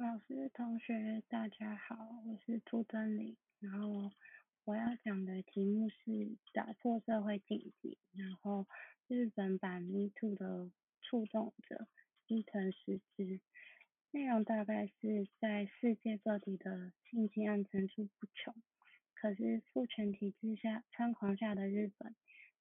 [0.00, 3.36] 老师、同学，大家好，我是朱真理。
[3.58, 4.12] 然后
[4.64, 8.68] 我要讲的题目是打破社会禁忌，然后
[9.08, 10.70] 日本版 Me Too 的
[11.02, 11.88] 触动者
[12.28, 13.40] 伊藤实之。
[14.12, 18.54] 内容大概是在世界各地的性侵案层出不穷，
[19.14, 22.14] 可是父权体制下猖狂下的日本，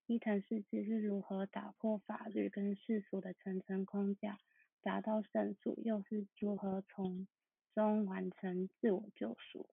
[0.07, 4.39] 伊藤实之是如何打破法律跟世俗的层层框架？
[4.87, 7.27] 达到胜诉，又是如何从
[7.75, 9.69] 中完成自我救赎？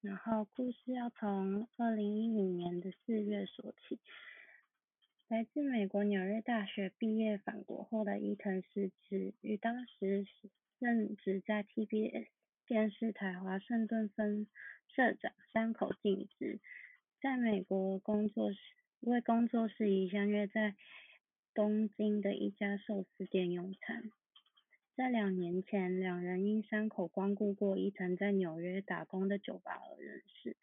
[0.00, 3.98] 然后故事要从二零一五年的四月说起。
[5.26, 10.24] 来自美国纽约大学毕业返国后的伊藤诗织，与当时
[10.78, 12.28] 任职在 TBS
[12.66, 14.46] 电视台华盛顿分
[14.86, 16.60] 社长山口敬之，
[17.20, 18.60] 在美国工作时
[19.00, 20.76] 为工作事宜相约在。
[21.54, 24.10] 东京的一家寿司店用餐，
[24.96, 30.56] 在两年前，两人因山口光顾过伊藤在纽约打工的酒吧而认识。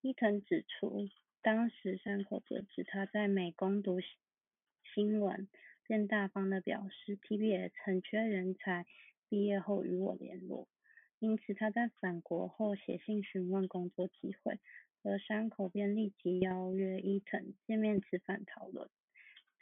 [0.00, 1.10] 伊藤指出，
[1.42, 3.98] 当时山口得知他在美攻读
[4.94, 5.46] 新闻，
[5.86, 8.86] 便大方的表示 TBS 很缺人才，
[9.28, 10.68] 毕业后与我联络。
[11.18, 14.58] 因此他在返国后写信询问工作机会，
[15.02, 18.88] 而山口便立即邀约伊藤见面吃饭讨论。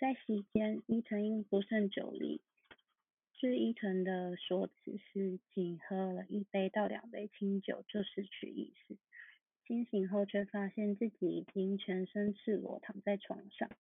[0.03, 2.41] 在席间，伊藤因不胜酒力，
[3.35, 8.97] 据伊藤的说辞是仅喝了一杯到两杯清酒就失去意识，
[9.65, 13.71] 清醒后却发现自己已经全身赤裸躺在床上。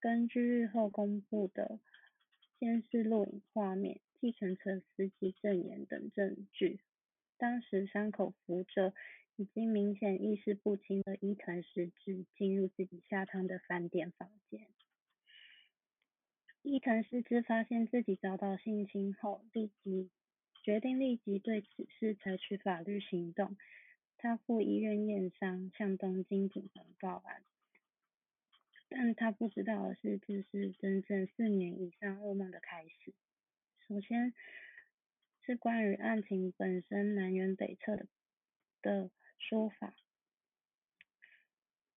[0.00, 1.80] 根据日后公布的
[2.58, 6.80] 监视录影画面、计程车司机证言等证据，
[7.36, 8.94] 当时伤口扶着
[9.36, 14.66] 已经明显意识不清的伊藤实质进入自己下榻的饭店房间。
[16.62, 20.10] 伊藤诗织发现自己遭到性侵后，立即
[20.62, 23.56] 决定立即对此事采取法律行动。
[24.16, 27.42] 他赴医院验伤，向东京警方报案。
[28.88, 33.12] 但他不知道的是，这是整整四年以上噩梦的开始。
[33.88, 34.32] 首先
[35.44, 38.06] 是关于案情本身南辕北辙的
[38.82, 39.96] 的说法。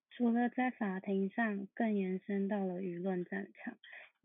[0.10, 3.78] 除了在法庭上，更延伸到了舆论战场。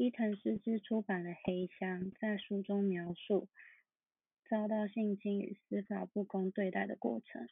[0.02, 3.50] 伊藤诗织出版了《黑箱》，在书中描述
[4.48, 7.44] 遭到性侵与司法不公对待的过程；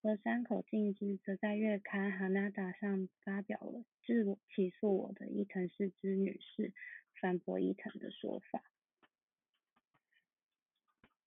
[0.00, 6.72] 而山口敬之则在月刊《哈娜达》上发表了“自我起诉我的伊藤氏之女士”，
[7.20, 8.64] 反驳伊藤的说法。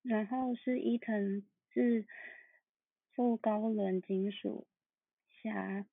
[0.01, 2.07] 然后是伊藤自
[3.11, 4.65] 富高轮警署
[5.43, 5.85] 辖。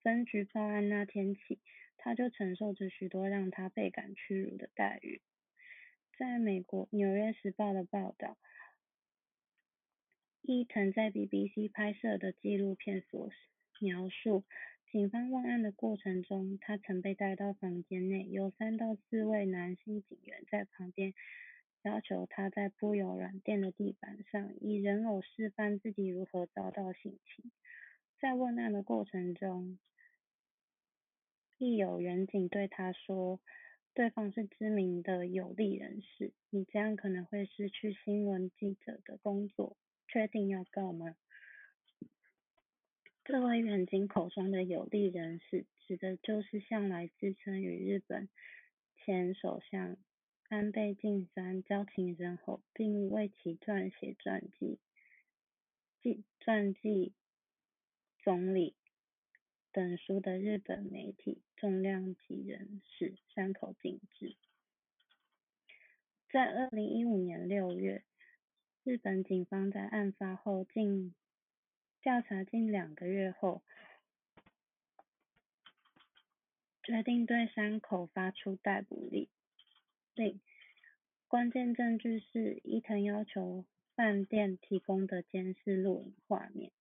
[0.00, 1.58] 分局报案那天起，
[2.06, 5.22] 他就承受着许多让他倍感屈辱的待遇。
[6.16, 8.38] 在美国《纽约时报》的报道，
[10.40, 13.28] 伊藤在 BBC 拍摄的纪录片所
[13.80, 14.44] 描述，
[14.92, 21.12] 警方问案的过程中，他曾被带到房间内，有三到四位男性警员在旁边，
[21.82, 27.50] 要求他在铺有软垫的地板上，以人偶示范自己如何遭到性侵。
[28.20, 29.80] 在问案的过程中，
[31.58, 33.40] 亦有远警对他说
[33.94, 41.16] ：“对方是知名的有利人士，你这样可能会失去新闻记者的工作，确定要告吗？”
[43.24, 48.28] 这位远景口中的有利人士，指的就是向来自称与日本
[48.94, 49.96] 前首相
[50.48, 54.78] 安倍晋三交情深厚，并为其撰写传记、
[56.02, 57.14] 记传记
[58.22, 58.76] 总理。
[59.76, 64.34] 本书的日本媒体重量级人士山口敬之，
[66.30, 68.02] 在二零一五年六月，
[68.84, 71.14] 日本警方在案发后近
[72.00, 73.60] 调查近两个月后，
[76.82, 79.28] 决定对山口发出逮捕令。
[80.14, 80.40] 令
[81.28, 86.72] 关键证据是伊藤要求饭店提供的监视录影画面。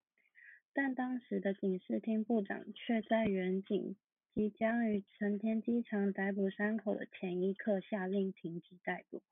[0.78, 3.96] 但当时的警视厅部长却在远景
[4.34, 9.24] 即将于成田机场逮捕山口的前一刻下令停止逮捕。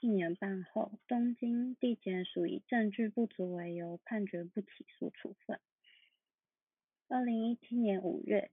[0.00, 4.68] 一年半后，东京地检署以证据不足为由判决不起
[4.98, 5.58] 诉处分。
[7.08, 8.50] 二零一七年五月，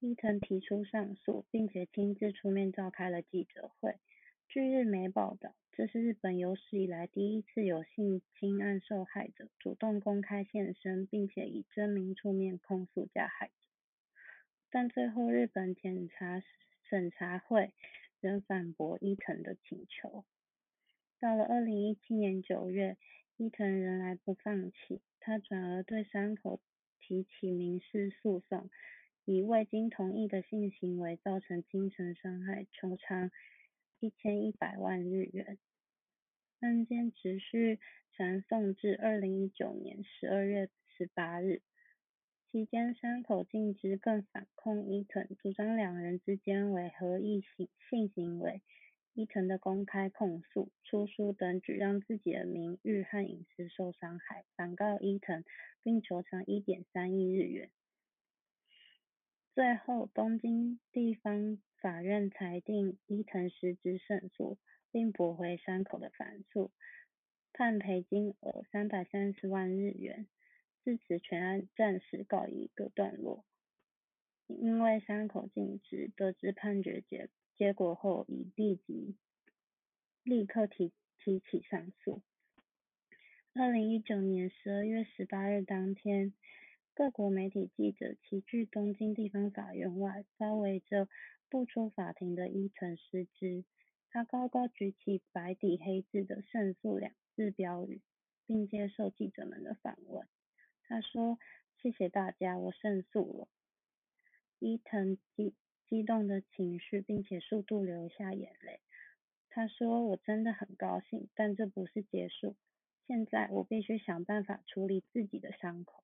[0.00, 3.98] 伊藤提出上诉，并且亲自出面召开了记者会。
[4.48, 5.54] 据日媒报道。
[5.72, 13.52] 这是日本有史以来第一次有性侵案受害者主动公开现身，并且以真名出面控诉加害者。
[14.70, 16.42] 但最后，日本检察
[16.88, 17.74] 审查会
[18.20, 20.24] 仍反驳伊藤的请求。
[21.20, 22.96] 到了二零一七年九月，
[23.36, 26.58] 伊藤仍然不放弃，他转而对山口
[26.98, 28.70] 提起民事诉讼，
[29.26, 33.30] 以未经同意的性行为造成精神伤害，求偿
[34.00, 35.58] 一千一百万日元。
[36.60, 37.78] 案件持续
[38.12, 41.62] 传送至二零一九年十二月十八日，
[42.50, 48.62] 期间山口敬之更反控伊藤，主张两人之间为合意性性行为。
[49.14, 55.44] 伊藤的公开控诉、出书等举让自己的名誉和隐私受伤害，反告伊藤，
[55.82, 57.70] 并求偿一点三亿日元。
[59.58, 64.56] 最后，东京地方法院裁定伊藤实质胜诉，
[64.92, 66.70] 并驳回山口的反诉，
[67.52, 70.28] 判赔金额三百三十万日元。
[70.84, 73.44] 至此，全案暂时告一个段落。
[74.46, 79.16] 因为山口敬之得知判决结结果后，已立即
[80.22, 82.22] 立刻提提起上诉。
[83.54, 86.32] 二零一九年十二月十八日当天，
[86.98, 91.08] 各国媒体记者齐聚东京地方法院外，包围着
[91.48, 93.64] 不出法庭的伊藤诗织。
[94.10, 98.02] 他高高举起白底黑字的“胜诉”两字标语，
[98.46, 100.26] 并接受记者们的访问。
[100.82, 101.38] 他说
[101.80, 103.48] ：“谢谢大家，我胜诉了。”
[104.58, 105.54] 伊藤激
[105.88, 108.80] 激动的情绪，并且数度流下眼泪。
[109.50, 112.56] 他说：“我真的很高兴，但这不是结束。
[113.06, 116.02] 现在我必须想办法处理自己的伤口。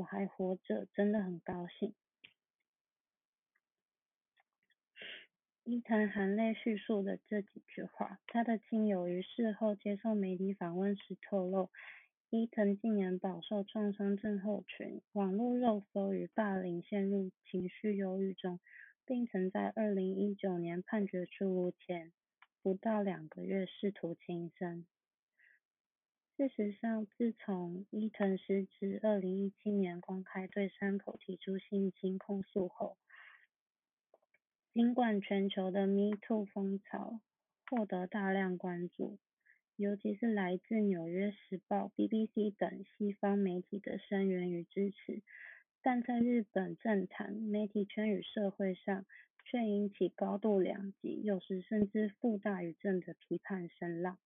[0.00, 1.94] 我还活着，真的很高兴。”
[5.64, 11.70] 伊藤含泪叙述的这几句话，他的亲友于事后接受媒体访问时透露，
[12.28, 18.58] 伊藤近年饱受创伤症候群、网络肉搜与霸凌，陷入情绪忧郁中。
[19.06, 22.12] 并曾在二零一九年判决出炉前
[22.62, 24.86] 不到两个月试图轻生。
[26.40, 32.96] 事实上，自从伊藤诗织二零一七年公开对山口提出性侵控诉后，
[34.72, 37.20] 尽管全球的 Me Too 风潮
[37.68, 39.18] 获得大量关注，
[39.76, 45.20] 尤其是来自纽约时报、BBC 等西方媒体的声援与支持。
[45.82, 49.04] 但在日本政坛、媒体圈与社会上，
[49.44, 54.16] 却引起高度两极，有时甚至负大于正的批判声浪。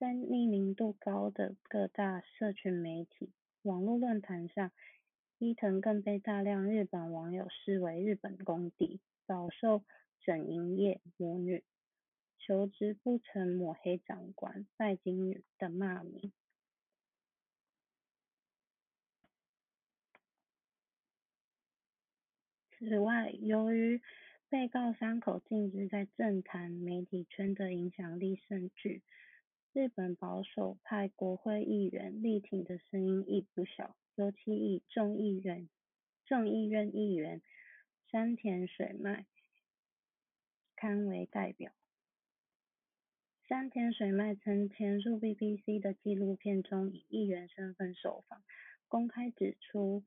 [0.00, 4.72] 在匿名度高的各大社群媒体、网络论坛上，
[5.36, 9.84] 伊藤更被大量日本网友视为日本公敌，饱受
[10.24, 11.62] “整营业母女”、
[12.40, 16.32] “求职不成抹黑长官”、“拜金女”的骂名。
[22.70, 24.00] 此外，由于
[24.48, 29.02] 被告山口敬之在政坛、媒体圈的影响力甚巨，
[29.72, 35.68] 日本保守派国会议员力挺的声音亦不小，尤其以众议院
[36.24, 37.40] 众议院议员
[38.10, 39.26] 山田水麦
[40.74, 41.70] 堪为代表。
[43.46, 48.42] 山田水麦曾潜入 BBC 的纪录片中以议员身份受访，
[48.88, 50.02] 公开指出。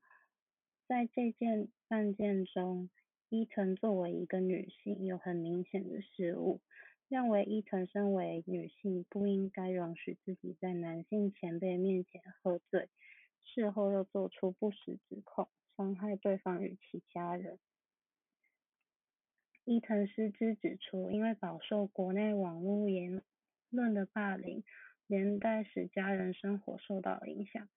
[0.86, 2.90] 在这件案件中，
[3.30, 6.60] 伊藤作为一个女性有很明显的失误，
[7.08, 12.88] 认为伊藤身为女性不应该容许自己在男性前辈面前喝醉，
[13.44, 17.58] 事后又做出不实指控，伤害对方与其家人。
[19.64, 23.22] 伊藤诗织指出，因为饱受国内网络言
[23.70, 24.62] 论的霸凌，
[25.06, 27.68] 连带使家人生活受到影响。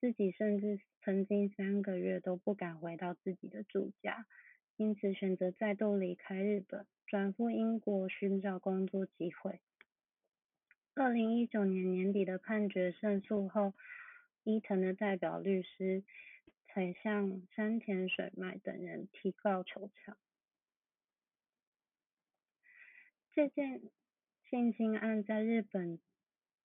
[0.00, 4.26] 自己甚至曾经三个月都不敢回到自己的住家，
[4.82, 9.60] 因此选择再度离开日本，转赴英国寻找工作机会。
[10.94, 13.74] 二零一九年年底的判决胜诉后，
[14.42, 16.02] 伊藤的代表律师
[16.66, 20.18] 才向山田水麦等人提告求偿。
[23.32, 23.82] 这件
[24.50, 26.00] 性侵案在日本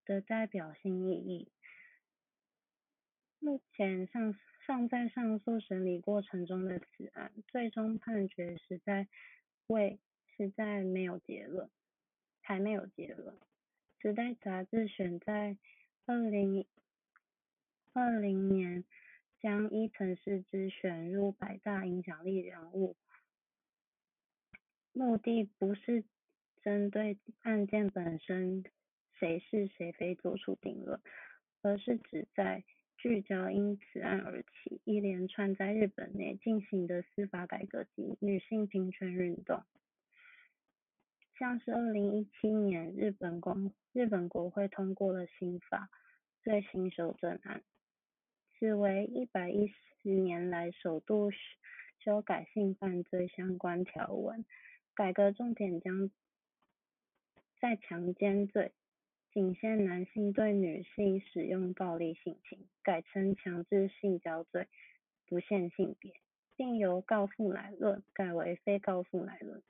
[0.05, 1.51] 的代表性意义。
[3.37, 4.33] 目前尚
[4.67, 9.07] 尚在上诉审理过程中的此案，最终判决实在
[9.67, 9.97] 未
[10.35, 11.69] 实在没有结论，
[12.41, 13.37] 还没有结论。
[14.01, 15.57] 时代杂志选在
[16.05, 16.65] 二零
[17.93, 18.83] 二零年
[19.39, 22.97] 将伊藤诗织选入百大影响力人物，
[24.91, 26.03] 目的不是
[26.61, 28.65] 针对案件本身
[29.17, 30.99] 谁是谁非做出定论，
[31.61, 32.65] 而是指在。
[32.97, 39.63] 聚焦因此案而起一连串在日本内进行的司法改革及女性平权运动，
[41.37, 45.89] 像是二零一七年日本公日本国会通过了新法
[46.41, 47.61] 最新修正案，
[48.57, 51.29] 此为一百一十年来首度
[51.99, 54.43] 修改性犯罪相关条文。
[54.95, 56.09] 改革重点将
[57.61, 58.71] 在强奸罪
[59.31, 64.67] 仅限男性对女性使用暴力性侵，改称强制性交罪，
[65.27, 66.13] 不限性别，
[66.55, 69.61] 并由告诉乃论改为非告诉乃论。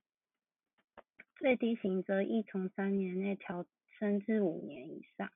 [1.36, 3.66] 最低刑则亦从三年内调
[4.00, 5.32] 升至五年以上。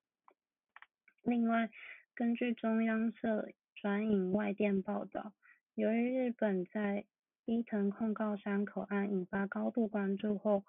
[1.24, 1.70] 另外，
[2.16, 5.34] 根据中央社转引外电报道，
[5.76, 7.06] 由于日本在
[7.46, 10.64] 伊藤控告山口案引发高度关注后，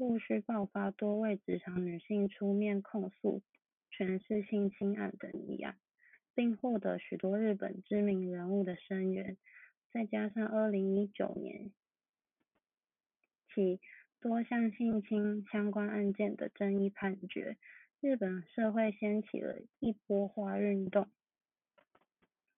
[0.00, 3.42] 陆续爆发多位职场女性出面控诉
[3.90, 5.76] 权势性侵案等议案，
[6.34, 9.36] 并获得许多日本知名人物的声援。
[9.92, 11.70] 再加上二零一九年
[13.52, 13.78] 起，
[14.20, 17.58] 多项性侵相关案件的争议判决，
[18.00, 21.10] 日本社会掀起了一波花运动。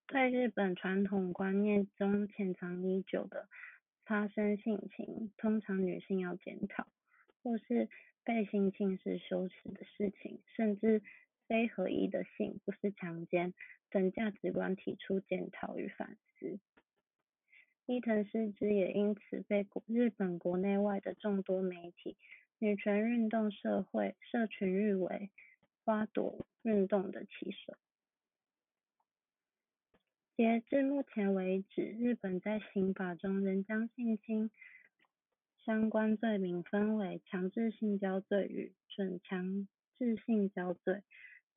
[0.07, 3.49] 在日本传统观念中潜藏已久的
[4.05, 6.87] 发生性侵，通常女性要检讨，
[7.43, 7.89] 或是
[8.25, 11.03] 被性侵是羞耻的事情，甚至
[11.47, 13.53] 非合意的性不是强奸
[13.91, 16.59] 等价值观提出检讨与反思。
[17.87, 22.17] 伊藤诗织也因此被日本国内外的众多媒体、
[22.59, 25.31] 女权运动社会社群誉为
[25.85, 27.75] “花朵运动”的旗手。
[30.37, 34.51] 截至目前为止，日本在刑法中仍将性侵
[35.65, 41.03] 相关罪名分为强制性交罪与准强制性交罪，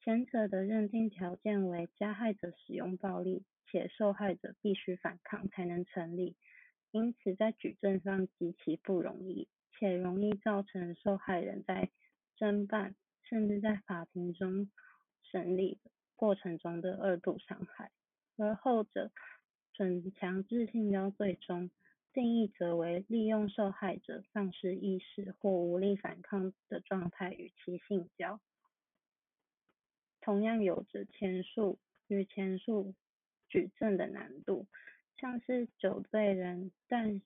[0.04, 3.44] 前者的认定条件为加害者使用暴力。
[3.68, 6.38] 且受害者必须反抗才能成立，
[6.92, 11.90] 因此在举证上极其不容易，且容易造成受害人在
[12.38, 14.70] 侦办甚至在法庭中
[15.24, 15.80] 审理
[16.16, 17.92] 过程中的二度伤害。
[18.38, 19.12] 而后者
[19.74, 21.72] 准强制性交罪中，
[22.15, 28.39] 定义则为利用受害者丧失意识或无力反抗的状态与其性交，
[30.22, 32.95] 同样有着前述与前述。
[33.48, 34.67] 举证的难度，
[35.17, 37.22] 像是酒醉人但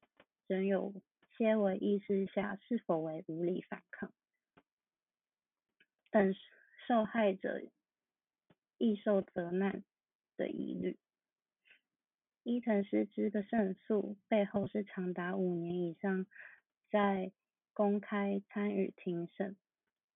[0.46, 0.94] 仍有
[1.38, 4.12] 些微意识下是否为无力反抗，
[6.12, 6.36] 等
[6.88, 7.62] 受害者
[8.78, 9.84] 易受责难
[10.36, 11.00] 的疑虑。
[12.44, 16.26] 伊藤诗织的胜诉背后是长达五年以上
[16.90, 17.32] 在
[17.74, 19.56] 公开参与庭审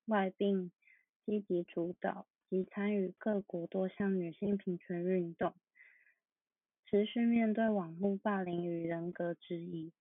[0.06, 0.72] 外，并
[1.26, 5.54] 积极主导及参与各国多项女性平权运动。
[6.86, 9.92] 持续面对网络霸凌与人格质疑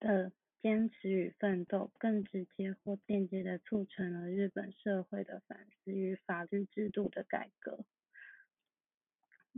[0.00, 0.32] 的
[0.62, 7.84] 坚持与奋斗，更直接或间接的促成了日本社会的反思与法律制度的改革。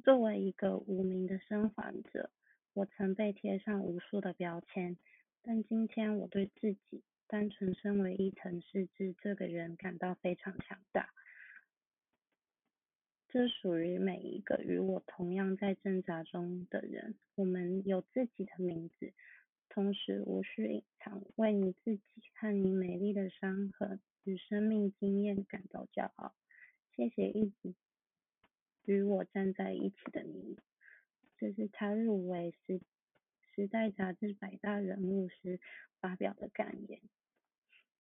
[0.01, 2.31] 作为一个无名的生还者，
[2.73, 4.97] 我曾被贴上无数的标签，
[5.43, 11.11] 但今天我对自己单纯身为伊藤诗织这个人感到非常强大。
[13.29, 17.15] 这属于每一个与我同样在挣扎中的人。
[17.37, 19.13] 我们有自己的名字，
[19.69, 22.03] 同时无需隐藏，为你自己
[22.35, 26.35] 和你美丽的伤痕与生命经验感到骄傲。
[26.97, 27.73] 谢谢一直
[28.93, 30.59] 与我站在一起的你。
[31.39, 32.81] 这是他入围时
[33.55, 35.61] 时代杂志百大人物时
[36.01, 37.01] 发表的感言。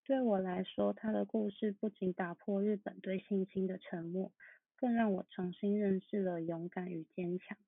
[0.04, 4.32] 对我来说，他的故事不仅打破日本对性侵的沉默。
[4.76, 7.58] 更让我重新认识了勇敢与坚强。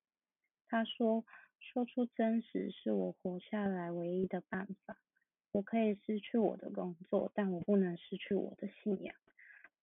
[0.67, 1.27] 他说
[1.61, 4.97] ：“说出真实是我活下来唯一的办法。
[5.51, 9.15] 我可以失去我的工作，但我不能失去我的信仰。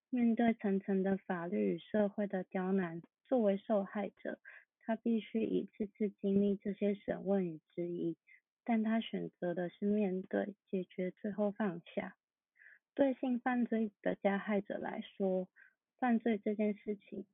[0.10, 4.40] 面对层层的法律与社会的刁难，作为受害者，
[4.82, 8.18] 他必须一次次经历这些审问与质疑。
[8.64, 12.16] 但他选择的是面对、解决，最后放下。
[12.94, 15.48] 对性犯罪的加害者来说。”
[16.00, 17.26] 犯罪这件事情，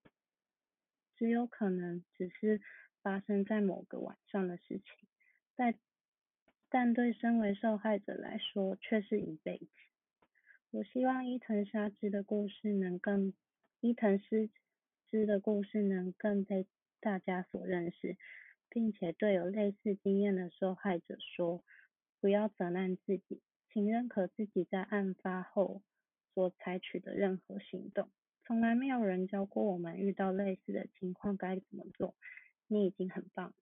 [1.15, 2.59] 只有可能只是
[3.03, 5.07] 发生在某个晚上的事情，
[5.55, 5.75] 但
[6.67, 9.67] 但对身为受害者来说，却是一辈子。
[10.75, 13.31] 我希望伊藤沙织的故事能更
[13.79, 14.49] 伊藤诗
[15.09, 16.67] 织的故事能更被
[16.99, 18.17] 大家所认识，
[18.67, 21.63] 并且对有类似经验的受害者说：
[22.19, 23.41] 不要责难自己，
[23.71, 25.81] 请认可自己在案发后
[26.33, 28.09] 所采取的任何行动。
[28.43, 32.15] 从来没有人教过我们遇到类似的情况该怎么做。
[32.67, 33.53] 你已经很棒。